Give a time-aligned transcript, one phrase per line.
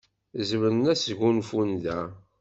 [0.49, 1.99] Zemren ad sgunfun da.